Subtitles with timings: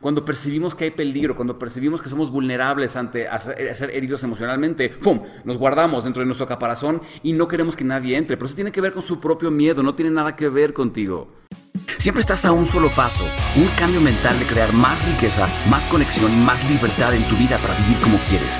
[0.00, 3.26] Cuando percibimos que hay peligro, cuando percibimos que somos vulnerables ante
[3.74, 5.22] ser heridos emocionalmente, ¡pum!
[5.44, 8.36] Nos guardamos dentro de nuestro caparazón y no queremos que nadie entre.
[8.36, 11.37] Pero eso tiene que ver con su propio miedo, no tiene nada que ver contigo.
[11.96, 13.24] Siempre estás a un solo paso,
[13.56, 17.56] un cambio mental de crear más riqueza, más conexión y más libertad en tu vida
[17.58, 18.58] para vivir como quieres.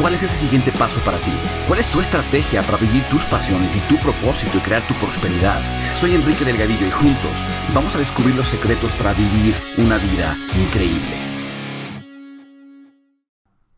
[0.00, 1.32] ¿Cuál es ese siguiente paso para ti?
[1.68, 5.60] ¿Cuál es tu estrategia para vivir tus pasiones y tu propósito y crear tu prosperidad?
[5.94, 7.32] Soy Enrique Delgadillo y juntos
[7.72, 11.16] vamos a descubrir los secretos para vivir una vida increíble.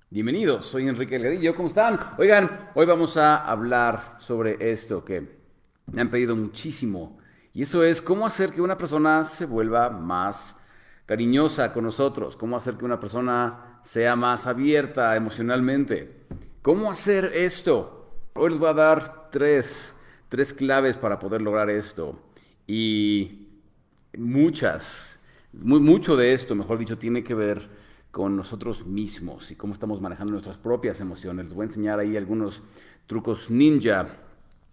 [0.08, 2.00] Bienvenidos, soy Enrique Delgadillo, ¿cómo están?
[2.16, 5.36] Oigan, hoy vamos a hablar sobre esto que
[5.92, 7.18] me han pedido muchísimo
[7.56, 10.58] y eso es cómo hacer que una persona se vuelva más
[11.06, 16.26] cariñosa con nosotros, cómo hacer que una persona sea más abierta emocionalmente.
[16.60, 18.10] ¿Cómo hacer esto?
[18.34, 19.94] Hoy les voy a dar tres,
[20.28, 22.20] tres claves para poder lograr esto.
[22.66, 23.48] Y
[24.18, 25.18] muchas,
[25.54, 27.70] muy, mucho de esto, mejor dicho, tiene que ver
[28.10, 31.46] con nosotros mismos y cómo estamos manejando nuestras propias emociones.
[31.46, 32.62] Les voy a enseñar ahí algunos
[33.06, 34.25] trucos ninja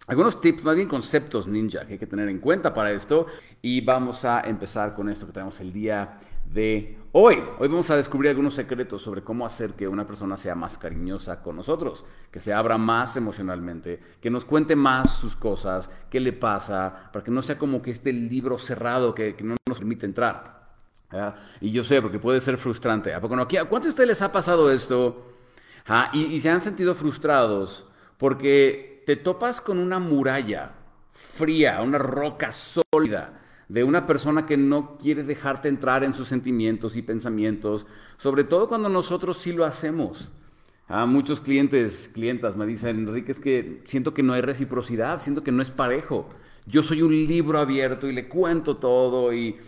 [0.06, 3.26] algunos tips, más bien conceptos ninja que hay que tener en cuenta para esto.
[3.62, 7.42] Y vamos a empezar con esto que tenemos el día de hoy.
[7.58, 11.42] Hoy vamos a descubrir algunos secretos sobre cómo hacer que una persona sea más cariñosa
[11.42, 16.34] con nosotros, que se abra más emocionalmente, que nos cuente más sus cosas, qué le
[16.34, 20.64] pasa, para que no sea como que este libro cerrado que, no nos permite entrar.
[21.60, 23.14] Y yo sé, porque puede ser frustrante.
[23.14, 23.42] ¿A poco no?
[23.42, 25.30] ¿A cuántos de ustedes les ha pasado esto?
[26.12, 27.86] Y, y se han sentido frustrados
[28.18, 30.72] porque te topas con una muralla
[31.12, 36.96] fría, una roca sólida de una persona que no quiere dejarte entrar en sus sentimientos
[36.96, 37.86] y pensamientos,
[38.18, 40.32] sobre todo cuando nosotros sí lo hacemos.
[40.86, 45.42] A muchos clientes, clientas me dicen, Enrique, es que siento que no hay reciprocidad, siento
[45.42, 46.28] que no es parejo.
[46.66, 49.58] Yo soy un libro abierto y le cuento todo y,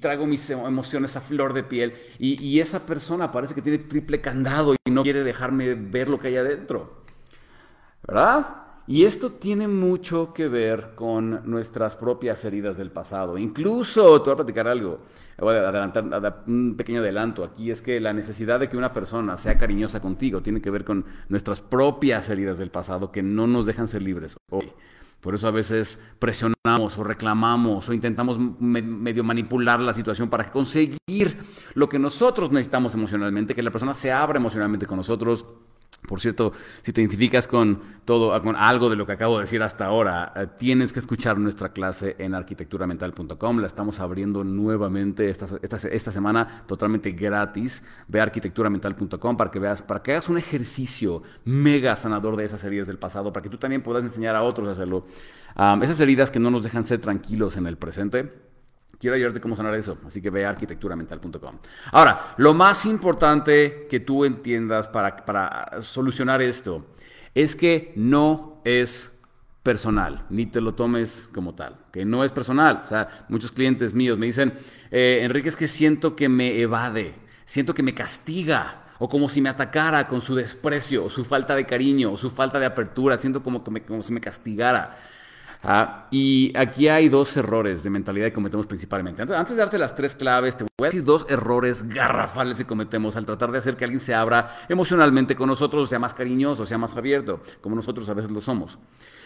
[0.00, 4.20] traigo mis emociones a flor de piel y, y esa persona parece que tiene triple
[4.20, 7.04] candado y no quiere dejarme ver lo que hay adentro.
[8.06, 8.67] ¿Verdad?
[8.90, 13.36] Y esto tiene mucho que ver con nuestras propias heridas del pasado.
[13.36, 14.96] Incluso, te voy a platicar algo,
[15.36, 19.36] voy a adelantar un pequeño adelanto aquí, es que la necesidad de que una persona
[19.36, 23.66] sea cariñosa contigo tiene que ver con nuestras propias heridas del pasado que no nos
[23.66, 24.72] dejan ser libres hoy.
[25.20, 31.36] Por eso a veces presionamos o reclamamos o intentamos medio manipular la situación para conseguir
[31.74, 35.44] lo que nosotros necesitamos emocionalmente, que la persona se abra emocionalmente con nosotros
[36.08, 36.52] por cierto,
[36.82, 40.32] si te identificas con todo, con algo de lo que acabo de decir hasta ahora,
[40.34, 43.58] eh, tienes que escuchar nuestra clase en arquitecturamental.com.
[43.58, 47.84] La estamos abriendo nuevamente esta, esta, semana totalmente gratis.
[48.08, 52.86] Ve arquitecturamental.com para que veas, para que hagas un ejercicio mega sanador de esas heridas
[52.86, 55.06] del pasado, para que tú también puedas enseñar a otros a hacerlo.
[55.82, 58.47] esas heridas que no nos dejan ser tranquilos en el presente.
[58.98, 61.58] Quiero ayudarte cómo sanar eso, así que ve a arquitecturamental.com.
[61.92, 66.84] Ahora, lo más importante que tú entiendas para, para solucionar esto
[67.34, 69.18] es que no es
[69.62, 72.82] personal, ni te lo tomes como tal, que no es personal.
[72.84, 74.54] O sea, muchos clientes míos me dicen,
[74.90, 77.14] eh, Enrique, es que siento que me evade,
[77.44, 81.66] siento que me castiga, o como si me atacara con su desprecio, su falta de
[81.66, 84.98] cariño, su falta de apertura, siento como, como si me castigara.
[86.10, 89.22] Y aquí hay dos errores de mentalidad que cometemos principalmente.
[89.22, 93.16] Antes, de darte las tres claves, te voy a decir dos errores garrafales que cometemos
[93.16, 96.78] al tratar de hacer que alguien se abra emocionalmente con nosotros, sea más cariñoso, sea
[96.78, 98.78] más abierto, como nosotros a veces lo somos.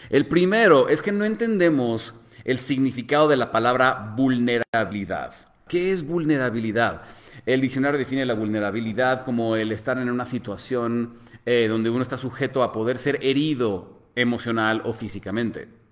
[0.09, 2.13] El primero es que no entendemos
[2.43, 5.33] el significado de la palabra vulnerabilidad.
[5.67, 7.03] ¿Qué es vulnerabilidad?
[7.45, 11.13] El diccionario define la vulnerabilidad como el estar en una situación
[11.45, 15.82] eh, donde uno está sujeto a poder ser herido emocional o físicamente.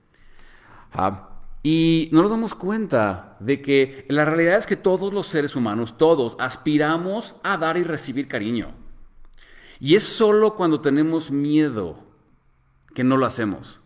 [1.63, 5.97] Y no nos damos cuenta de que la realidad es que todos los seres humanos,
[5.97, 8.73] todos, aspiramos a dar y recibir cariño.
[9.79, 11.97] Y es solo cuando tenemos miedo
[12.93, 13.79] que no lo hacemos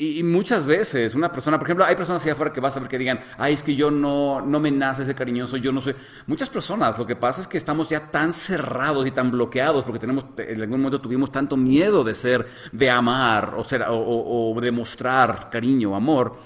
[0.00, 2.88] y, muchas veces una persona, por ejemplo, hay personas allá afuera que vas a ver
[2.88, 5.94] que digan, ay, es que yo no, no me nace ese cariñoso, yo no soy.
[6.26, 9.98] Muchas personas, lo que pasa es que estamos ya tan cerrados y tan bloqueados porque
[9.98, 14.60] tenemos, en algún momento tuvimos tanto miedo de ser, de amar o, ser, o, o,
[14.60, 16.36] demostrar cariño, amor,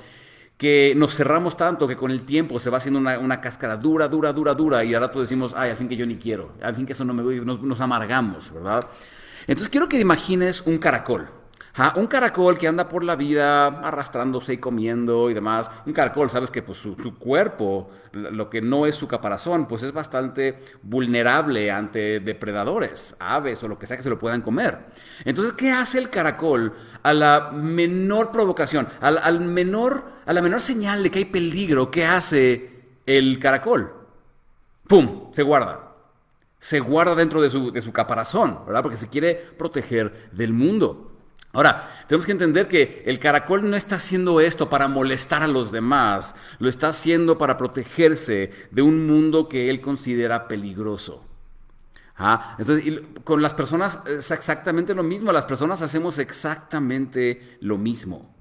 [0.57, 4.09] que nos cerramos tanto que con el tiempo se va haciendo una, una cáscara dura,
[4.09, 6.75] dura, dura, dura y ahora rato decimos, ay, al fin que yo ni quiero, al
[6.75, 8.85] fin que eso no me voy, nos amargamos, ¿verdad?
[9.47, 11.44] Entonces quiero que imagines un caracol
[11.97, 15.71] un caracol que anda por la vida arrastrándose y comiendo y demás.
[15.87, 19.93] Un caracol, sabes que pues, su, cuerpo, lo que no es su caparazón, pues es
[19.93, 24.79] bastante vulnerable ante depredadores, aves o lo que sea que se lo puedan comer.
[25.25, 26.73] Entonces, ¿qué hace el caracol
[27.03, 31.91] a la menor provocación, al, menor, a la menor señal de que hay peligro?
[31.91, 32.75] ¿Qué hace?
[33.07, 33.93] el caracol.
[34.89, 35.33] ¡Pum!
[35.33, 35.93] Se guarda.
[36.59, 38.83] Se guarda dentro de su, de su caparazón, ¿verdad?
[38.83, 41.14] Porque se quiere proteger del mundo.
[41.55, 45.71] Ahora, tenemos que entender que el caracol no está haciendo esto para molestar a los
[45.71, 51.25] demás, lo está haciendo para protegerse de un mundo que él considera peligroso.
[52.17, 58.35] Ah, entonces, con las personas es exactamente lo mismo, las personas hacemos exactamente lo mismo.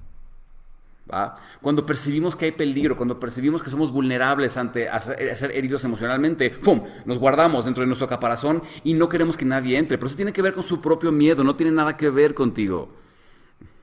[1.62, 4.90] Cuando percibimos que hay peligro, cuando percibimos que somos vulnerables ante
[5.36, 6.82] ser heridos emocionalmente, ¡pum!
[7.06, 9.98] Nos guardamos dentro de nuestro caparazón y no queremos que nadie entre.
[9.98, 12.90] Pero eso tiene que ver con su propio miedo, no tiene nada que ver contigo.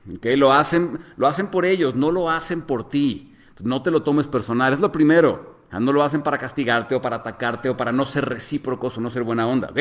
[0.05, 3.35] Lo, hacen, lo hacen por ellos, no lo hacen por ti.
[3.63, 5.51] no te lo tomes personal, es lo primero.
[5.71, 9.09] No lo hacen para castigarte o para atacarte o para no ser recíprocos o no
[9.09, 9.71] ser buena onda.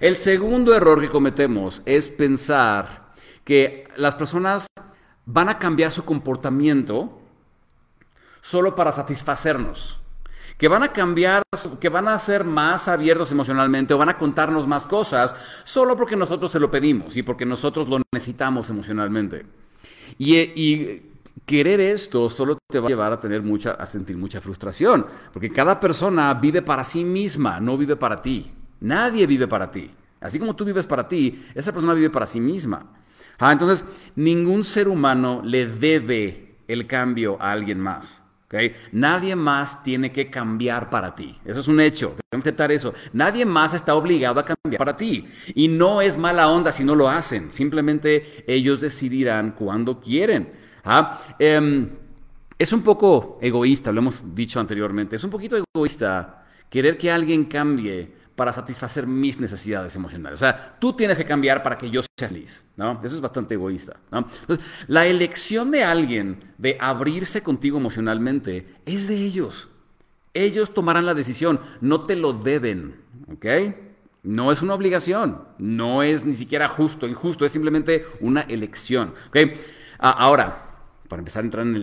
[0.00, 3.12] El segundo error que cometemos es pensar
[3.44, 4.66] que las personas
[5.26, 7.20] van a cambiar su comportamiento
[8.40, 10.00] solo para satisfacernos.
[10.58, 11.42] Que van a cambiar,
[11.80, 15.34] que van a ser más abiertos emocionalmente o van a contarnos más cosas
[15.64, 19.46] solo porque nosotros se lo pedimos y porque nosotros lo necesitamos emocionalmente.
[20.18, 21.02] Y,
[21.46, 25.48] querer esto solo te va a llevar a tener mucha, a sentir mucha frustración, porque
[25.48, 28.50] cada persona vive para sí misma, no vive para ti.
[28.80, 29.90] Nadie vive para ti.
[30.20, 32.84] Así como tú vives para ti, esa persona vive para sí misma.
[33.38, 33.84] Ah, entonces,
[34.16, 38.20] ningún ser humano le debe el cambio a alguien más.
[38.48, 38.74] ¿Okay?
[38.92, 41.38] Nadie más tiene que cambiar para ti.
[41.44, 42.16] Eso es un hecho.
[42.30, 42.92] Tenemos aceptar eso.
[43.12, 45.26] Nadie más está obligado a cambiar para ti.
[45.54, 47.52] Y no es mala onda si no lo hacen.
[47.52, 50.50] Simplemente ellos decidirán cuando quieren.
[50.84, 51.20] ¿ah?
[51.38, 51.90] Em,
[52.58, 55.16] es un poco egoísta, lo hemos dicho anteriormente.
[55.16, 60.36] Es un poquito egoísta querer que alguien cambie para satisfacer mis necesidades emocionales.
[60.36, 63.00] O sea, tú tienes que cambiar para que yo sea feliz, ¿no?
[63.02, 63.96] Eso es bastante egoísta.
[64.12, 69.70] Entonces, la elección de alguien de abrirse contigo emocionalmente es de ellos.
[70.34, 73.46] Ellos tomarán la decisión, no te lo deben, ¿ok?
[74.22, 79.36] No es una obligación, no es ni siquiera justo, injusto, es simplemente una elección, ¿ok?
[79.98, 80.76] Ah, ahora,
[81.08, 81.74] para empezar a entrar en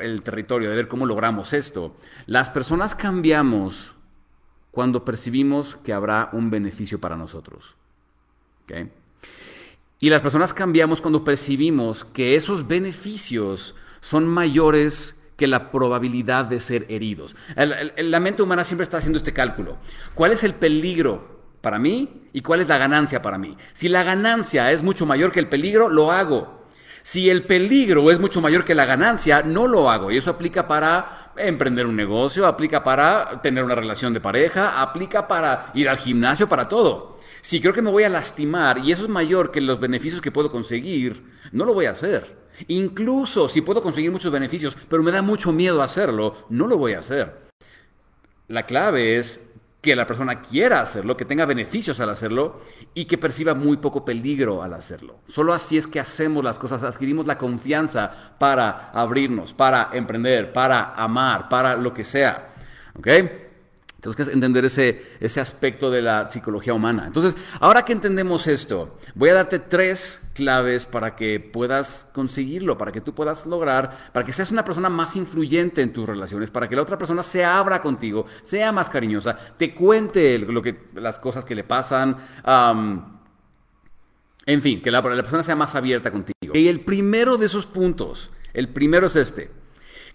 [0.00, 1.94] el territorio de ver cómo logramos esto,
[2.24, 3.94] las personas cambiamos
[4.74, 7.76] cuando percibimos que habrá un beneficio para nosotros.
[10.00, 16.60] Y las personas cambiamos cuando percibimos que esos beneficios son mayores que la probabilidad de
[16.60, 17.36] ser heridos.
[17.56, 19.76] la mente humana siempre está haciendo este cálculo.
[20.14, 23.56] ¿Cuál es el peligro para mí y cuál es la ganancia para mí?
[23.72, 26.63] Si la ganancia es mucho mayor que el peligro, lo hago.
[27.06, 30.10] Si el peligro es mucho mayor que la ganancia, no lo hago.
[30.10, 35.28] Y eso aplica para emprender un negocio, aplica para tener una relación de pareja, aplica
[35.28, 37.18] para ir al gimnasio, para todo.
[37.42, 40.32] Si creo que me voy a lastimar y eso es mayor que los beneficios que
[40.32, 41.22] puedo conseguir,
[41.52, 42.38] no lo voy a hacer.
[42.68, 46.94] Incluso si puedo conseguir muchos beneficios, pero me da mucho miedo hacerlo, no lo voy
[46.94, 47.36] a hacer.
[48.48, 49.50] La clave es
[49.84, 52.62] que la persona quiera hacerlo, que tenga beneficios al hacerlo
[52.94, 55.16] y que perciba muy poco peligro al hacerlo.
[55.28, 60.94] Solo así es que hacemos las cosas, adquirimos la confianza para abrirnos, para emprender, para
[60.94, 62.54] amar, para lo que sea.
[62.98, 63.08] ¿Ok?
[64.04, 67.04] Tenemos que entender ese, ese aspecto de la psicología humana.
[67.06, 72.92] Entonces, ahora que entendemos esto, voy a darte tres claves para que puedas conseguirlo, para
[72.92, 76.68] que tú puedas lograr, para que seas una persona más influyente en tus relaciones, para
[76.68, 81.18] que la otra persona se abra contigo, sea más cariñosa, te cuente lo que, las
[81.18, 82.18] cosas que le pasan.
[84.44, 86.52] en fin, que la, la persona sea más abierta contigo.
[86.52, 89.50] Y el primero de esos puntos, el primero es este,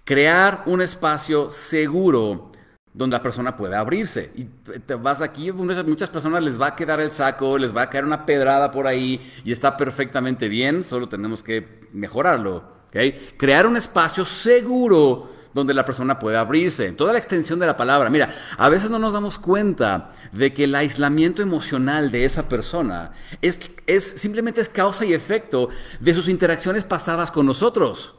[0.03, 2.51] crear un espacio seguro
[2.93, 4.31] donde la persona pueda abrirse.
[4.35, 4.45] Y
[4.79, 8.05] te vas aquí, muchas personas les va a quedar el saco, les va a caer
[8.05, 12.63] una pedrada por ahí y está perfectamente bien, solo tenemos que mejorarlo.
[12.87, 13.33] ¿okay?
[13.37, 16.87] Crear un espacio seguro donde la persona pueda abrirse.
[16.87, 18.09] En toda la extensión de la palabra.
[18.09, 23.11] Mira, a veces no nos damos cuenta de que el aislamiento emocional de esa persona
[23.41, 25.69] es, es simplemente es causa y efecto
[25.99, 28.18] de sus interacciones pasadas con nosotros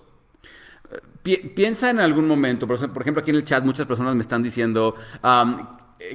[1.23, 4.95] piensa en algún momento, por ejemplo, aquí en el chat muchas personas me están diciendo,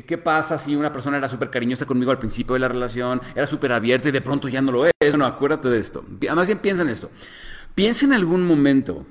[0.07, 3.45] ¿qué pasa si una persona era súper cariñosa conmigo al principio de la relación, era
[3.47, 5.17] súper abierta y de pronto ya no lo es?
[5.17, 6.03] No, acuérdate de esto.
[6.33, 7.11] Más bien piensa en esto.
[7.75, 9.05] Piensa en algún momento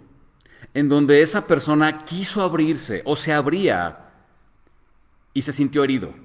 [0.73, 3.99] en donde esa persona quiso abrirse o se abría
[5.33, 6.24] y se sintió herido.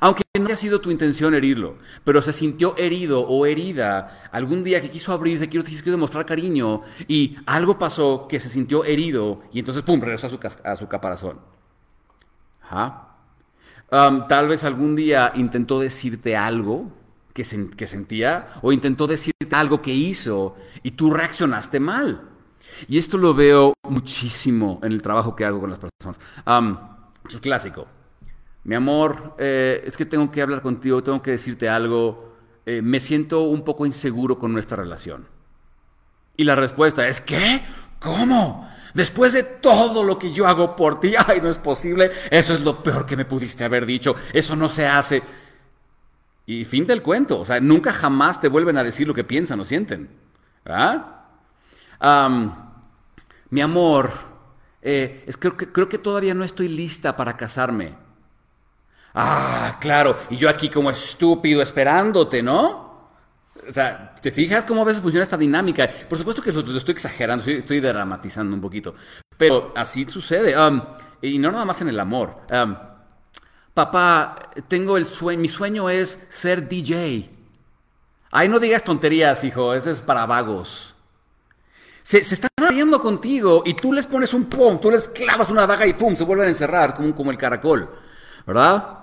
[0.00, 4.80] Aunque no haya sido tu intención herirlo, pero se sintió herido o herida algún día
[4.80, 9.58] que quiso abrirse, quiso, quiso demostrar cariño y algo pasó que se sintió herido y
[9.58, 11.40] entonces, ¡pum!, regresó a su, a su caparazón.
[13.90, 16.90] tal vez algún día intentó decirte algo
[17.32, 22.28] que, sentía o intentó decirte algo que hizo y tú reaccionaste mal.
[22.88, 26.18] Y esto lo veo muchísimo en el trabajo que hago con las personas.
[27.28, 27.86] es clásico.
[28.64, 32.32] Mi amor, eh, es que tengo que hablar contigo, tengo que decirte algo.
[32.64, 35.26] Eh, me siento un poco inseguro con nuestra relación.
[36.36, 37.62] Y la respuesta es, ¿qué?
[37.98, 38.68] ¿Cómo?
[38.94, 42.60] Después de todo lo que yo hago por ti, ay, no es posible, eso es
[42.60, 45.22] lo peor que me pudiste haber dicho, eso no se hace.
[46.46, 49.60] Y fin del cuento, o sea, nunca jamás te vuelven a decir lo que piensan
[49.60, 50.08] o sienten.
[53.50, 54.10] mi amor,
[54.82, 58.01] eh, es, que, creo que todavía no estoy lista para casarme.
[59.14, 62.92] Ah, claro, y yo aquí como estúpido esperándote, ¿no?
[63.68, 65.88] O sea, ¿te fijas cómo a veces funciona esta dinámica?
[66.08, 68.94] Por supuesto que estoy exagerando, estoy, dramatizando un poquito.
[69.36, 70.54] Pero así sucede.
[71.20, 72.40] y no nada más en el amor.
[73.74, 77.30] Papá, tengo el sueño, mi sueño es ser DJ.
[78.30, 80.94] Ay, no digas tonterías, hijo, eso es para vagos.
[82.02, 85.86] Se, están riendo contigo y tú les pones un pum, tú les clavas una daga
[85.86, 87.88] y pum, se vuelven a encerrar como, como el caracol,
[88.46, 89.01] ¿verdad?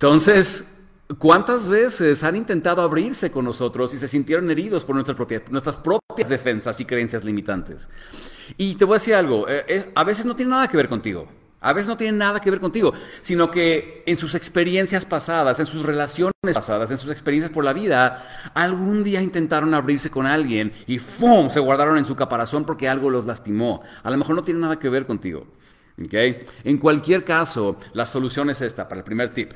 [0.00, 0.72] Entonces,
[1.18, 5.16] ¿cuántas veces han intentado abrirse con nosotros y se sintieron heridos por nuestras
[5.76, 7.88] propias, defensas y creencias limitantes?
[8.56, 11.26] Y te voy a decir algo, eh, a veces no tiene nada que ver contigo.
[11.60, 15.66] A veces no tiene nada que ver contigo, sino que en sus experiencias pasadas, en
[15.66, 20.72] sus relaciones pasadas, en sus experiencias por la vida, algún día intentaron abrirse con alguien
[20.86, 21.50] y ¡fum!
[21.50, 23.82] se guardaron en su caparazón porque algo los lastimó.
[24.04, 25.48] A lo mejor no tiene nada que ver contigo.
[26.04, 26.46] ¿Okay?
[26.64, 29.52] En cualquier caso, la solución es esta, para el primer tip.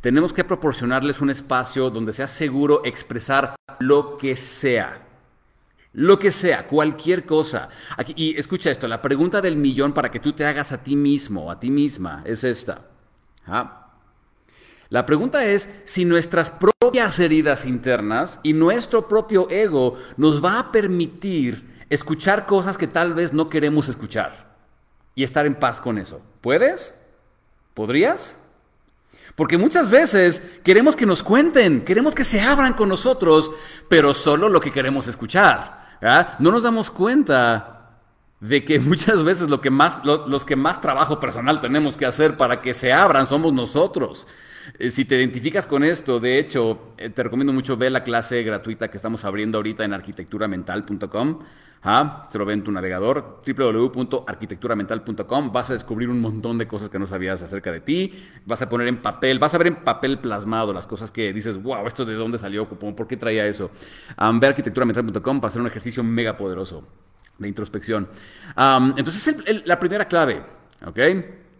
[0.00, 5.00] Tenemos que proporcionarles un espacio donde sea seguro expresar lo que sea.
[5.92, 7.68] Lo que sea, cualquier cosa.
[8.16, 11.50] y escucha esto, la pregunta del millón para que tú te hagas a ti mismo,
[11.50, 12.82] a ti misma, es esta.
[14.90, 20.72] La pregunta es si nuestras propias heridas internas y nuestro propio ego nos va a
[20.72, 24.43] permitir escuchar cosas que tal vez no queremos escuchar
[25.14, 26.20] y estar en paz con eso.
[26.40, 26.94] ¿Puedes?
[27.74, 28.36] ¿Podrías?
[29.34, 33.50] Porque muchas veces queremos que nos cuenten, queremos que se abran con nosotros,
[33.88, 35.98] pero solo lo que queremos escuchar.
[36.38, 37.98] No nos damos cuenta
[38.40, 42.36] de que muchas veces lo que más, los que más trabajo personal tenemos que hacer
[42.36, 44.26] para que se abran somos nosotros.
[44.78, 48.42] Eh, si te identificas con esto, de hecho, eh, te recomiendo mucho ver la clase
[48.42, 51.40] gratuita que estamos abriendo ahorita en arquitecturamental.com.
[51.86, 52.26] ¿Ah?
[52.30, 55.52] Se lo ve en tu navegador, www.arquitecturamental.com.
[55.52, 58.10] Vas a descubrir un montón de cosas que no sabías acerca de ti.
[58.46, 61.62] Vas a poner en papel, vas a ver en papel plasmado las cosas que dices,
[61.62, 63.70] wow, esto de dónde salió, por qué traía eso.
[64.18, 66.88] Um, ve arquitecturamental.com para hacer un ejercicio mega poderoso
[67.36, 68.08] de introspección.
[68.56, 70.42] entonces, es la primera clave,
[70.86, 70.98] ¿ok?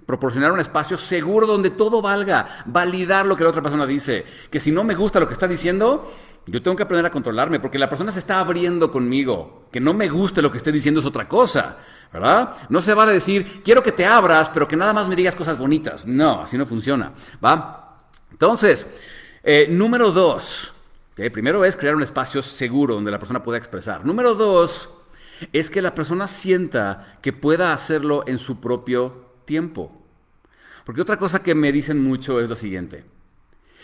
[0.06, 4.25] Proporcionar un espacio seguro donde todo valga, validar lo que la otra persona dice.
[4.50, 6.11] Que si no me gusta lo que está diciendo,
[6.46, 9.66] yo tengo que aprender a controlarme porque la persona se está abriendo conmigo.
[9.73, 11.78] Que no me guste lo que esté diciendo es otra cosa,
[12.12, 12.54] ¿verdad?
[12.68, 15.56] No se vale decir, quiero que te abras, pero que nada más me digas cosas
[15.56, 16.06] bonitas.
[16.06, 18.02] No, así no funciona, ¿va?
[18.30, 18.87] Entonces,
[19.42, 20.73] eh, número dos,
[21.14, 24.04] primero es crear un espacio seguro donde la persona pueda expresar.
[24.04, 24.90] Número dos
[25.52, 29.93] es que la persona sienta que pueda hacerlo en su propio tiempo.
[30.85, 33.05] Porque otra cosa que me dicen mucho es lo siguiente.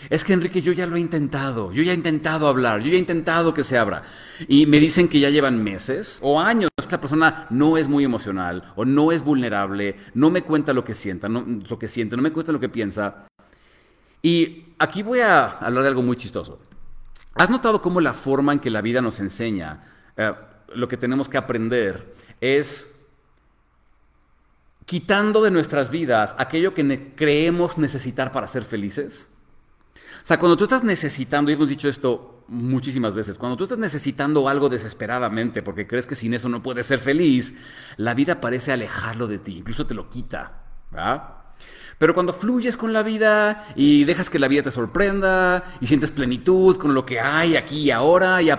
[0.08, 2.96] Es que Enrique, yo ya lo he intentado, yo ya he intentado hablar, yo ya
[2.96, 4.02] he intentado que se abra.
[4.48, 6.70] Y me dicen que ya llevan meses o años.
[6.78, 10.94] Esta persona no es muy emocional o no es vulnerable, no me cuenta lo que
[10.94, 13.26] sienta, no, lo que siente, no me cuenta lo que piensa.
[14.22, 16.60] Y aquí voy a hablar de algo muy chistoso.
[17.34, 19.84] ¿Has notado cómo la forma en que la vida nos enseña
[20.16, 20.32] eh,
[20.74, 22.90] lo que tenemos que aprender es
[24.90, 29.28] quitando de nuestras vidas aquello que creemos necesitar para ser felices?
[29.94, 33.78] O sea, cuando tú estás necesitando, y hemos dicho esto muchísimas veces, cuando tú estás
[33.78, 37.54] necesitando algo desesperadamente porque crees que sin eso no puedes ser feliz,
[37.98, 40.64] la vida parece alejarlo de ti, incluso te lo quita.
[40.90, 41.22] ¿verdad?
[41.96, 46.10] Pero cuando fluyes con la vida y dejas que la vida te sorprenda y sientes
[46.10, 48.50] plenitud con lo que hay aquí y ahora, y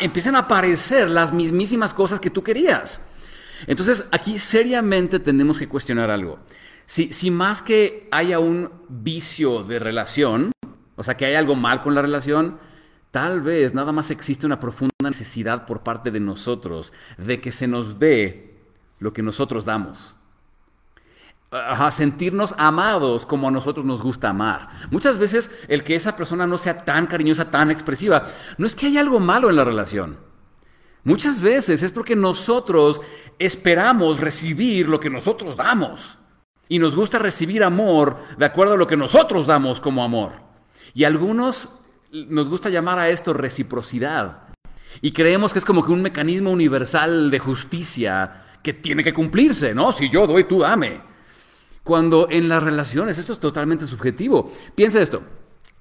[0.00, 3.02] empiezan a aparecer las mismísimas cosas que tú querías.
[3.66, 6.36] Entonces aquí seriamente tenemos que cuestionar algo.
[6.86, 10.52] Si, si más que haya un vicio de relación,
[10.96, 12.58] o sea, que hay algo mal con la relación,
[13.10, 17.68] tal vez nada más existe una profunda necesidad por parte de nosotros de que se
[17.68, 18.56] nos dé
[18.98, 20.16] lo que nosotros damos.
[21.50, 24.68] Ajá, sentirnos amados como a nosotros nos gusta amar.
[24.90, 28.24] Muchas veces el que esa persona no sea tan cariñosa, tan expresiva,
[28.56, 30.29] no es que haya algo malo en la relación.
[31.04, 33.00] Muchas veces es porque nosotros
[33.38, 36.18] esperamos recibir lo que nosotros damos.
[36.68, 40.32] Y nos gusta recibir amor de acuerdo a lo que nosotros damos como amor.
[40.94, 41.68] Y algunos
[42.12, 44.48] nos gusta llamar a esto reciprocidad.
[45.00, 49.74] Y creemos que es como que un mecanismo universal de justicia que tiene que cumplirse,
[49.74, 49.92] ¿no?
[49.92, 51.00] Si yo doy, tú dame.
[51.82, 54.52] Cuando en las relaciones eso es totalmente subjetivo.
[54.74, 55.22] Piensa esto,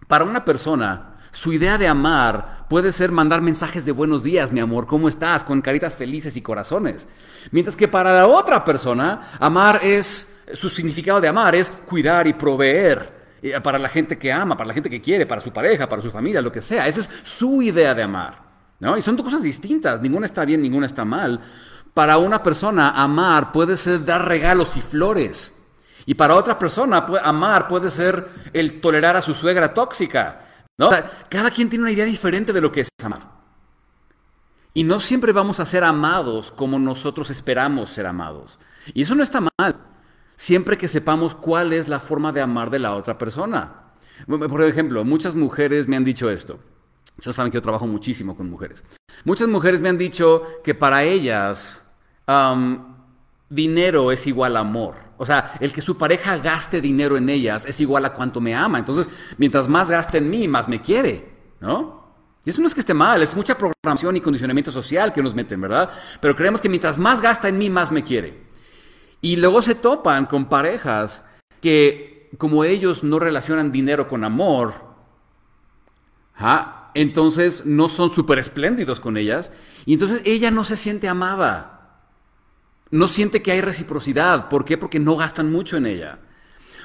[0.08, 4.60] para una persona, su idea de amar puede ser mandar mensajes de buenos días, mi
[4.60, 5.44] amor, ¿cómo estás?
[5.44, 7.08] Con caritas felices y corazones.
[7.52, 12.34] Mientras que para la otra persona, amar es, su significado de amar es cuidar y
[12.34, 15.88] proveer eh, para la gente que ama, para la gente que quiere, para su pareja,
[15.88, 16.88] para su familia, lo que sea.
[16.88, 18.50] Esa es su idea de amar.
[18.80, 18.98] ¿no?
[18.98, 21.42] Y son dos cosas distintas, ninguna está bien, ninguna está mal.
[21.94, 25.56] Para una persona, amar puede ser dar regalos y flores.
[26.06, 30.46] Y para otra persona, amar puede ser el tolerar a su suegra tóxica.
[30.80, 30.90] ¿No?
[31.30, 33.38] cada quien tiene una idea diferente de lo que es amar.
[34.74, 38.58] Y no siempre vamos a ser amados como nosotros esperamos ser amados.
[38.94, 39.76] Y eso no está mal,
[40.38, 43.74] siempre que sepamos cuál es la forma de amar de la otra persona.
[44.26, 46.60] Por ejemplo, muchas mujeres me han dicho esto.
[47.18, 48.84] Ustedes saben que yo trabajo muchísimo con mujeres.
[49.26, 51.86] Muchas mujeres me han dicho que para ellas
[53.50, 55.09] dinero es igual a amor.
[55.22, 58.56] O sea, el que su pareja gaste dinero en ellas es igual a cuánto me
[58.56, 58.80] ama.
[58.80, 61.28] Entonces, mientras más gaste en mí, más me quiere,
[61.60, 62.00] ¿no?
[62.46, 65.36] Y eso no es que esté mal, es mucha programación y condicionamiento social que nos
[65.36, 65.90] meten, ¿verdad?
[66.22, 68.46] Pero creemos que mientras más gasta en mí, más me quiere.
[69.20, 71.22] Y luego se topan con parejas
[71.60, 74.74] que, como ellos no relacionan dinero con amor,
[76.94, 79.52] entonces no son súper espléndidos con ellas,
[79.86, 81.79] y entonces ella no se siente amada.
[82.92, 84.50] No siente que hay reciprocidad.
[84.50, 84.78] ¿Por qué?
[84.78, 86.20] Porque no gastan mucho en ella.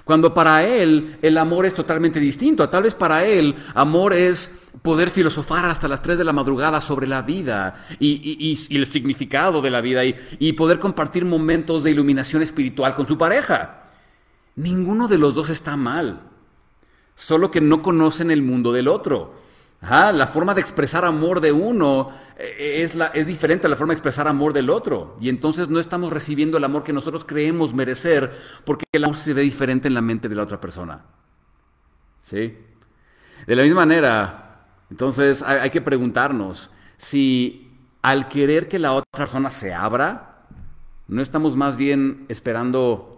[0.05, 2.69] Cuando para él el amor es totalmente distinto.
[2.69, 7.07] Tal vez para él amor es poder filosofar hasta las 3 de la madrugada sobre
[7.07, 12.95] la vida y, el significado de la vida y poder compartir momentos de iluminación espiritual
[12.95, 13.85] con su pareja.
[14.57, 16.21] Ninguno de los dos está mal.
[17.17, 19.44] Solo que no conocen el mundo del otro
[19.81, 23.93] la forma de expresar amor de uno eh, es, la, es diferente a la forma
[23.93, 25.17] de expresar amor del otro.
[25.21, 28.33] Y entonces no estamos recibiendo el amor que nosotros creemos merecer
[28.65, 31.05] porque el amor se ve diferente en la mente de la otra persona.
[32.23, 32.57] ¿Sí?
[33.47, 39.11] De la misma manera, entonces hay, hay que preguntarnos si al querer que la otra
[39.17, 40.47] persona se abra,
[41.09, 43.15] no estamos más bien esperando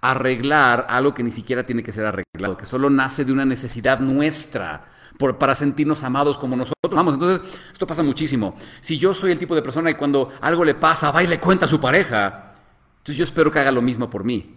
[0.00, 4.00] arreglar algo que ni siquiera tiene que ser arreglado, que solo nace de una necesidad
[4.00, 4.86] nuestra
[5.18, 7.14] para sentirnos amados como nosotros amamos.
[7.14, 8.54] Entonces, esto pasa muchísimo.
[8.80, 11.38] Si yo soy el tipo de persona que cuando algo le pasa, va y le
[11.38, 12.54] cuenta a su pareja,
[12.98, 14.56] entonces yo espero que haga lo mismo por mí.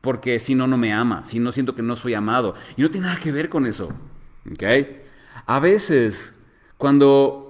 [0.00, 2.54] Porque si no, no me ama, si no siento que no soy amado.
[2.76, 3.90] Y no tiene nada que ver con eso.
[5.46, 6.34] A veces,
[6.76, 7.44] cuando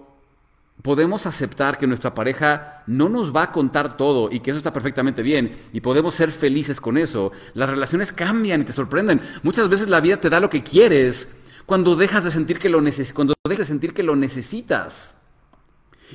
[0.83, 4.73] podemos aceptar que nuestra pareja no nos va a contar todo y que eso está
[4.73, 9.21] perfectamente bien y podemos ser felices con eso, las relaciones cambian y te sorprenden.
[9.43, 12.83] Muchas veces la vida te da lo que quieres cuando dejas de sentir que lo,
[13.15, 15.17] cuando dejas de sentir que lo necesitas.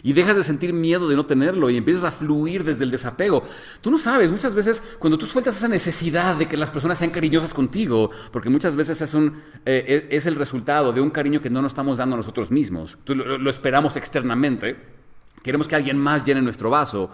[0.04, 3.44] Y dejas de sentir miedo de no tenerlo y empiezas a fluir desde el desapego.
[3.82, 7.12] Tú no sabes, muchas veces cuando tú sueltas esa necesidad de que las personas sean
[7.12, 11.42] cariñosas contigo, porque muchas veces es, un, eh, e, es el resultado de un cariño
[11.42, 12.98] que no nos estamos dando a nosotros mismos.
[13.08, 14.78] Lo, lo, esperamos externamente.
[15.44, 17.10] Queremos que alguien más llene nuestro vaso.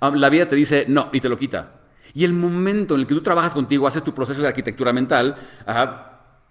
[0.00, 1.80] Ah, la vida te dice no y te lo quita.
[2.14, 5.36] Y el momento en el que tú trabajas contigo, haces tu proceso de arquitectura mental,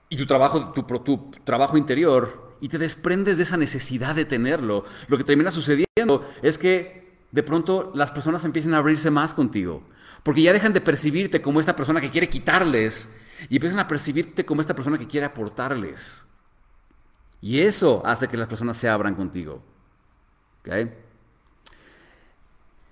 [0.10, 4.86] y tu trabajo, tu, tu, trabajo interior y te desprendes de esa necesidad de tenerlo,
[5.08, 9.84] lo que termina sucediendo es que de pronto las personas empiezan a abrirse más contigo,
[10.24, 13.14] porque ya dejan de percibirte como esta persona que quiere quitarles
[13.50, 16.24] y empiezan a percibirte como esta persona que quiere aportarles.
[17.42, 19.62] Y eso hace que las personas se abran contigo.
[20.62, 20.92] ¿Okay?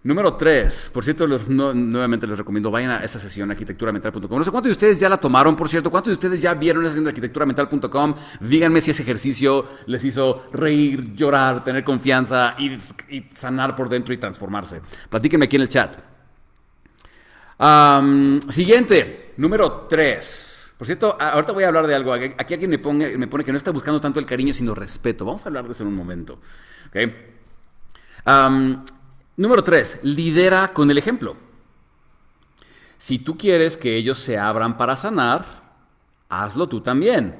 [0.05, 4.37] Número tres, por cierto, nuevamente les recomiendo, vayan a esa sesión arquitecturamental.com.
[4.37, 6.83] No sé cuántos de ustedes ya la tomaron, por cierto, cuántos de ustedes ya vieron
[6.83, 8.13] esa sesión de arquitecturamental.com.
[8.39, 12.77] Díganme si ese ejercicio les hizo reír, llorar, tener confianza y,
[13.33, 14.79] sanar por dentro y transformarse.
[15.09, 15.97] Platíquenme aquí en el chat.
[18.51, 20.75] siguiente, número tres.
[20.77, 22.13] Por cierto, ahorita voy a hablar de algo.
[22.13, 25.25] Aquí alguien me pone, me pone que no está buscando tanto el cariño, sino respeto.
[25.25, 26.39] Vamos a hablar de eso en un momento.
[26.89, 27.11] ¿okay?
[29.37, 31.35] Número tres, lidera con el ejemplo.
[32.97, 35.45] Si tú quieres que ellos se abran para sanar,
[36.29, 37.35] hazlo tú también.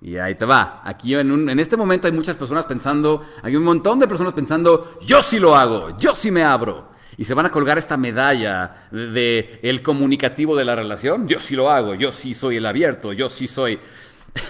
[0.00, 0.80] Y ahí te va.
[0.84, 4.98] Aquí en, en, este momento hay muchas personas pensando, hay un montón de personas pensando,
[5.02, 6.90] yo sí lo hago, yo sí me abro.
[7.16, 11.28] Y se van a colgar esta medalla de el comunicativo de la relación.
[11.28, 13.78] Yo sí lo hago, yo sí soy el abierto, yo sí soy...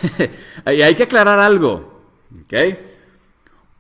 [0.67, 2.03] y hay que aclarar algo.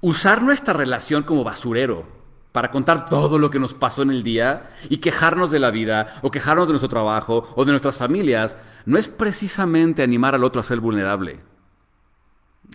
[0.00, 2.21] Usar nuestra relación como basurero
[2.53, 6.21] para contar todo lo que nos pasó en el día y quejarnos de la vida
[6.23, 10.61] o quejarnos de nuestro trabajo o de nuestras familias, no es precisamente animar al otro
[10.61, 11.41] a ser vulnerable.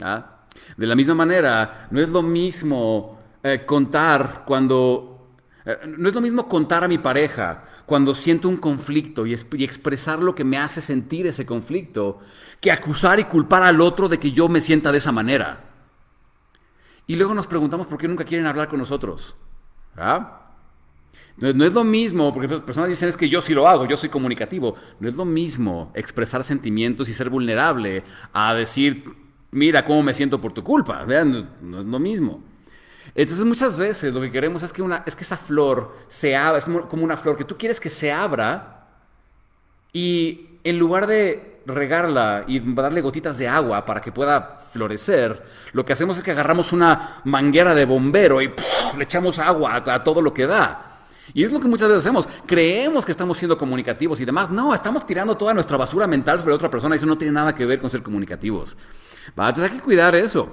[0.02, 0.46] ¿Ah?
[0.76, 5.14] De la misma manera, no es lo mismo eh, contar cuando
[5.68, 9.64] Eh, no es lo mismo contar a mi pareja cuando siento un conflicto y, y,
[9.66, 12.20] expresar lo que me hace sentir ese conflicto,
[12.62, 15.66] que acusar y culpar al otro de que yo me sienta de esa manera.
[17.06, 19.36] Y luego nos preguntamos por qué nunca quieren hablar con nosotros.
[21.38, 24.10] No, es lo mismo, porque personas dicen es que yo sí lo hago, yo soy
[24.10, 24.76] comunicativo.
[25.00, 29.04] No es lo mismo expresar sentimientos y ser vulnerable a decir,
[29.52, 31.04] mira cómo me siento por tu culpa.
[31.04, 32.44] Vean, no es lo mismo.
[33.14, 36.60] Entonces muchas veces lo que queremos es que, una, es que esa flor se abra,
[36.60, 38.88] es como, como una flor que tú quieres que se abra
[39.94, 45.86] y en lugar de regarla y darle gotitas de agua para que pueda florecer, lo
[45.86, 48.54] que hacemos es que agarramos una manguera de bombero y
[48.98, 50.84] le echamos agua a todo lo que da.
[51.34, 52.28] Y es lo que muchas veces hacemos.
[52.46, 54.50] Creemos que estamos siendo comunicativos y demás.
[54.50, 57.54] No, estamos tirando toda nuestra basura mental sobre otra persona y eso no tiene nada
[57.54, 58.78] que ver con ser comunicativos.
[59.28, 60.50] Entonces hay que cuidar eso.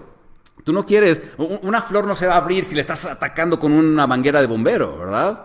[0.65, 3.73] Tú no quieres, una flor no se va a abrir si le estás atacando con
[3.73, 5.45] una manguera de bombero, ¿verdad?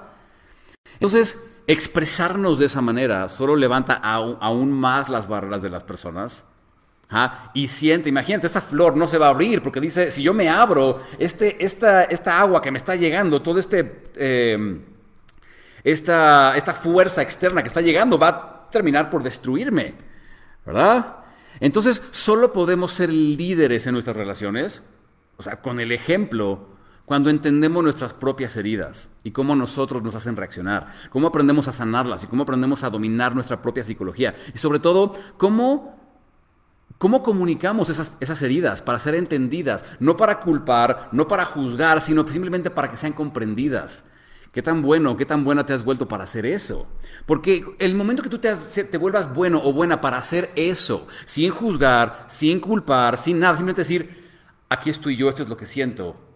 [0.93, 6.43] Entonces, expresarnos de esa manera solo levanta aún más las barreras de las personas.
[7.53, 10.49] Y siente, imagínate, esta flor no se va a abrir porque dice, si yo me
[10.49, 14.03] abro, este, esta, esta agua que me está llegando, todo este...
[14.15, 14.81] Eh,
[15.83, 19.93] esta, esta fuerza externa que está llegando va a terminar por destruirme,
[20.65, 21.17] ¿verdad?
[21.59, 24.83] Entonces, solo podemos ser líderes en nuestras relaciones,
[25.37, 26.67] o sea, con el ejemplo,
[27.09, 32.23] cuando entendemos nuestras propias heridas y cómo nosotros nos hacen reaccionar, cómo aprendemos a sanarlas
[32.23, 35.97] y cómo aprendemos a dominar nuestra propia psicología y sobre todo cómo,
[36.99, 42.27] cómo comunicamos esas, esas heridas para ser entendidas, no para culpar, no para juzgar, sino
[42.27, 44.03] simplemente para que sean comprendidas.
[44.51, 46.85] ¿Qué tan bueno, qué tan buena te has vuelto para hacer eso?
[47.25, 51.49] Porque el momento que tú te, te, vuelvas bueno o buena para hacer eso, sin
[51.49, 54.27] juzgar, sin culpar, sin nada, simplemente decir,
[54.69, 56.28] aquí estoy yo, esto es lo que siento,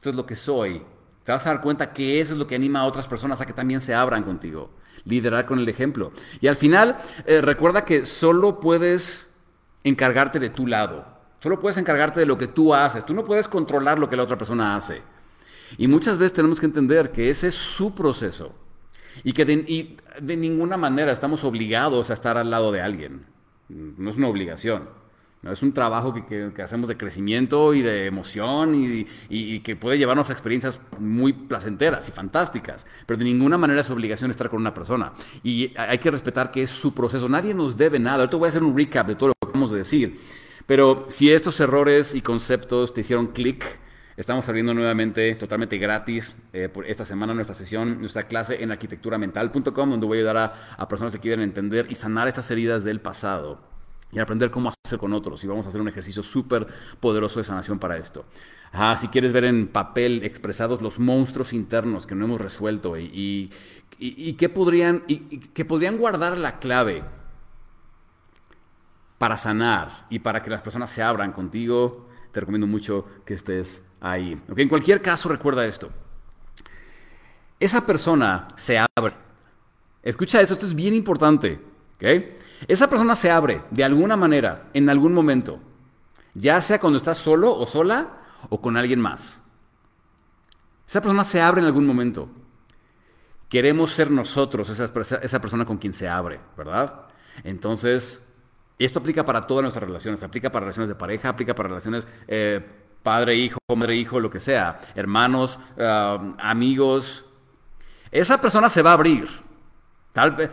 [0.00, 0.80] esto es lo que soy,
[1.24, 3.44] te vas a dar cuenta que eso es lo que anima a otras personas a
[3.44, 4.70] que también se abran contigo.
[5.04, 6.12] Liderar con el ejemplo.
[6.40, 9.28] Y al final, eh, recuerda que solo puedes
[9.84, 11.04] encargarte de tu lado.
[11.42, 13.04] Solo puedes encargarte de lo que tú haces.
[13.04, 15.02] Tú no puedes controlar lo que la otra persona hace.
[15.76, 18.54] Y muchas veces tenemos que entender que ese es su proceso
[19.22, 23.26] y que de, de ninguna manera estamos obligados a estar al lado de alguien.
[23.68, 24.88] No es una obligación.
[25.42, 29.96] Es un trabajo que, que, hacemos de crecimiento y de emoción y, y, que puede
[29.96, 34.60] llevarnos a experiencias muy placenteras y fantásticas, pero de ninguna manera es obligación estar con
[34.60, 35.14] una persona.
[35.42, 37.26] Y hay que respetar que es su proceso.
[37.26, 38.18] Nadie nos debe nada.
[38.18, 40.20] Ahorita voy a hacer un recap de todo lo que vamos a decir.
[40.66, 43.64] Pero si estos errores y conceptos te hicieron clic,
[44.20, 49.90] Estamos abriendo nuevamente, totalmente gratis, eh, por esta semana nuestra sesión, nuestra clase en arquitecturamental.com,
[49.90, 50.36] donde voy a ayudar
[50.76, 53.69] a, personas que quieren entender y sanar estas heridas del pasado
[54.12, 55.42] y aprender cómo hacer con otros.
[55.44, 56.66] Y vamos a hacer un ejercicio súper
[57.00, 58.24] poderoso de sanación para esto.
[58.98, 63.50] si quieres ver en papel expresados los monstruos internos que no hemos resuelto y,
[64.38, 67.04] que, podrían, y, que podrían guardar la clave
[69.18, 73.84] para sanar y para que las personas se abran contigo, te recomiendo mucho que estés
[74.00, 74.40] ahí.
[74.56, 75.90] En cualquier caso, recuerda esto.
[77.58, 79.14] Esa persona se abre.
[80.02, 81.60] Escucha eso, esto es bien importante.
[82.00, 85.58] Esa persona se abre de alguna manera, en algún momento.
[86.34, 89.40] Ya sea cuando estás solo o sola o con alguien más.
[90.86, 92.28] Esa persona se abre en algún momento.
[93.48, 94.90] Queremos ser nosotros esa,
[95.22, 97.08] esa persona con quien se abre, ¿verdad?
[97.42, 98.26] Entonces,
[98.78, 100.22] esto aplica para todas nuestras relaciones.
[100.22, 102.60] Aplica para relaciones de pareja, aplica para relaciones eh,
[103.02, 107.24] padre, hijo, madre, hijo, lo que sea, hermanos, um, amigos,
[108.10, 109.28] esa persona se va a abrir.
[110.12, 110.50] Tal vez,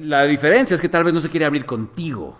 [0.00, 2.38] la diferencia es que tal vez no se quiere abrir contigo.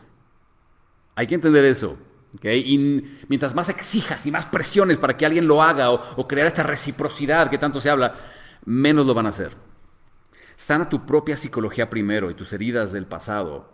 [1.14, 1.96] Hay que entender eso.
[2.42, 6.62] Y mientras más exijas y más presiones para que alguien lo haga o, crear esta
[6.62, 8.14] reciprocidad que tanto se habla,
[8.64, 9.52] menos lo van a hacer.
[10.57, 13.70] Sana tu propia psicología primero y tus heridas del pasado.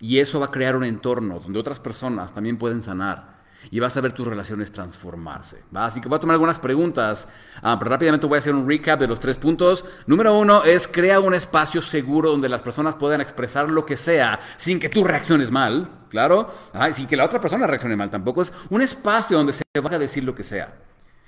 [0.00, 3.33] Y eso va a crear un entorno donde otras personas también pueden sanar
[3.70, 5.62] y vas a ver tus relaciones transformarse.
[5.74, 7.28] Así que voy a tomar algunas preguntas,
[7.62, 9.84] ah, pero rápidamente voy a hacer un recap de los tres puntos.
[10.06, 14.38] Número uno es crea un espacio seguro donde las personas puedan expresar lo que sea
[14.56, 16.48] sin que tú reacciones mal, claro,
[16.92, 18.42] sin que la otra persona reaccione mal tampoco.
[18.42, 20.74] Es un espacio donde se vaya a decir lo que sea.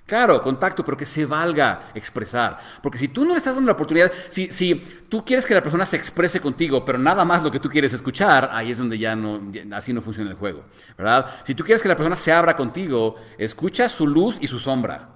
[0.07, 2.59] Claro, contacto, pero que se valga expresar.
[2.81, 4.77] Porque si tú no le estás dando la oportunidad, si, si
[5.09, 7.93] tú quieres que la persona se exprese contigo, pero nada más lo que tú quieres
[7.93, 9.41] escuchar, ahí es donde ya no,
[9.73, 10.63] así no funciona el juego,
[10.97, 11.27] ¿verdad?
[11.45, 15.09] Si tú quieres que la persona se abra contigo, escucha su luz y su sombra.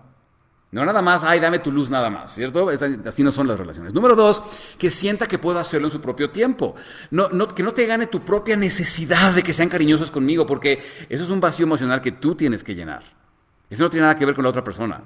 [0.73, 2.69] No nada más, ay, dame tu luz nada más, ¿cierto?
[3.07, 3.93] Así no son las relaciones.
[3.93, 4.43] Número dos,
[4.77, 6.75] que sienta que pueda hacerlo en su propio tiempo.
[7.11, 10.81] No, no, que no te gane tu propia necesidad de que sean cariñosos conmigo, porque
[11.09, 13.20] eso es un vacío emocional que tú tienes que llenar.
[13.71, 15.01] Eso no tiene nada que ver con la otra persona.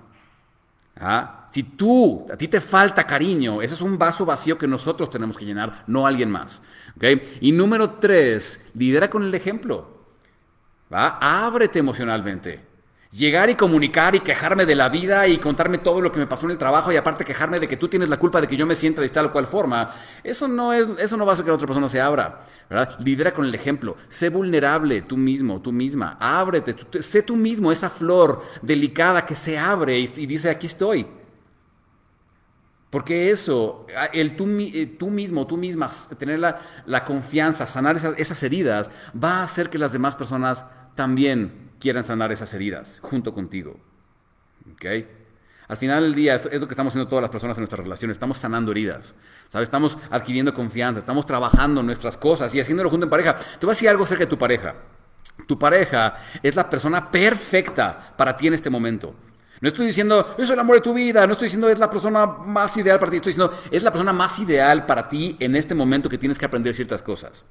[0.97, 1.47] ¿Ah?
[1.51, 5.37] Si tú, a ti te falta cariño, ese es un vaso vacío que nosotros tenemos
[5.37, 6.63] que llenar, no alguien más.
[7.41, 9.95] Y número tres, lidera con el ejemplo.
[10.91, 12.74] Ábrete emocionalmente.
[13.15, 16.47] Llegar y comunicar y quejarme de la vida y contarme todo lo que me pasó
[16.47, 18.67] en el trabajo y aparte quejarme de que tú tienes la culpa de que yo
[18.67, 19.89] me sienta de tal o cual forma,
[20.25, 22.41] eso no, es, eso no va a hacer que la otra persona se abra.
[22.99, 23.97] Lidera con el ejemplo.
[24.09, 26.17] Sé vulnerable tú mismo, tú misma.
[26.19, 26.75] Ábrete.
[27.01, 31.07] sé tú mismo esa flor delicada que se abre y, dice, aquí estoy.
[32.91, 38.15] Porque eso, el tú, eh, tú, mismo, tú misma, tener la, la confianza, sanar esas,
[38.19, 43.35] esas heridas, va a hacer que las demás personas también quieran sanar esas heridas junto
[43.35, 43.79] contigo.
[44.73, 44.87] ¿Ok?
[45.69, 48.15] Al final del día es, lo que estamos haciendo todas las personas en nuestras relaciones.
[48.15, 49.15] Estamos sanando heridas.
[49.51, 49.67] ¿Sabes?
[49.67, 50.99] Estamos adquiriendo confianza.
[50.99, 53.37] Estamos trabajando nuestras cosas y haciéndolo junto en pareja.
[53.37, 54.75] Te voy a decir algo acerca de tu pareja.
[55.47, 59.15] Tu pareja es la persona perfecta para ti en este momento.
[59.61, 62.25] No estoy diciendo, es el amor de tu vida, no estoy diciendo, es la persona
[62.25, 65.75] más ideal para ti, estoy diciendo, es la persona más ideal para ti en este
[65.75, 67.45] momento que tienes que aprender ciertas cosas.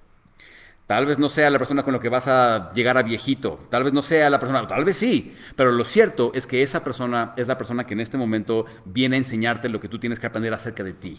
[0.88, 3.86] Tal vez no sea la persona con la que vas a llegar a viejito, tal
[3.86, 7.34] vez no sea la persona, tal vez sí, pero lo cierto es que esa persona
[7.38, 10.28] es la persona que en este momento viene a enseñarte lo que tú tienes que
[10.28, 11.18] aprender acerca de ti.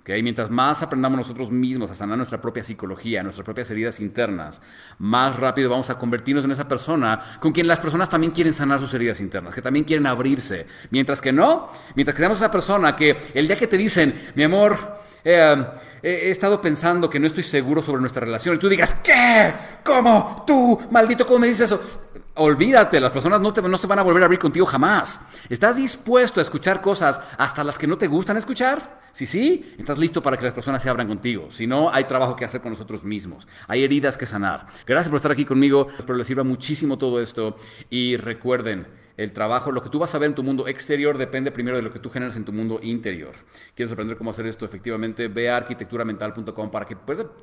[0.00, 0.22] ¿Okay?
[0.22, 4.60] Mientras más aprendamos nosotros mismos a sanar nuestra propia psicología, nuestras propias heridas internas,
[4.98, 8.80] más rápido vamos a convertirnos en esa persona con quien las personas también quieren sanar
[8.80, 10.66] sus heridas internas, que también quieren abrirse.
[10.90, 14.42] Mientras que no, mientras que seamos esa persona que el día que te dicen, mi
[14.42, 15.64] amor, eh,
[16.02, 19.54] he estado pensando que no estoy seguro sobre nuestra relación y tú digas, ¿qué?
[19.82, 20.44] ¿Cómo?
[20.46, 20.78] ¿Tú?
[20.90, 22.02] Maldito, ¿cómo me dices eso?
[22.34, 25.20] Olvídate, las personas no, te, no se van a volver a abrir contigo jamás.
[25.48, 29.00] ¿Estás dispuesto a escuchar cosas hasta las que no te gustan escuchar?
[29.12, 31.48] Si sí, estás listo para que las personas se abran contigo.
[31.52, 33.46] Si no, hay trabajo que hacer con nosotros mismos.
[33.68, 34.66] Hay heridas que sanar.
[34.84, 35.86] Gracias por estar aquí conmigo.
[35.96, 37.56] Espero les sirva muchísimo todo esto.
[37.88, 41.52] Y recuerden, el trabajo, lo que tú vas a ver en tu mundo exterior depende
[41.52, 43.32] primero de lo que tú generas en tu mundo interior.
[43.74, 45.28] ¿Quieres aprender cómo hacer esto efectivamente?
[45.28, 46.96] Ve a arquitecturamental.com para que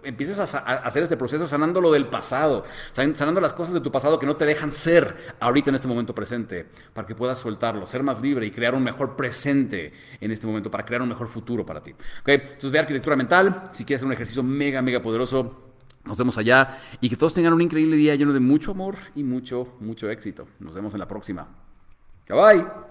[0.03, 4.19] empieces a, hacer este proceso sanando lo del pasado, sanando las cosas de tu pasado
[4.19, 8.03] que no te dejan ser ahorita en este momento presente, para que puedas soltarlo, ser
[8.03, 11.65] más libre y crear un mejor presente en este momento, para crear un mejor futuro
[11.65, 11.93] para ti.
[12.21, 12.35] ¿Okay?
[12.35, 15.67] Entonces ve a arquitectura mental, si quieres hacer un ejercicio mega, mega poderoso.
[16.03, 19.23] Nos vemos allá y que todos tengan un increíble día lleno de mucho amor y
[19.23, 20.47] mucho, mucho éxito.
[20.59, 21.60] Nos vemos en la próxima.
[22.31, 22.90] Tá Até mais!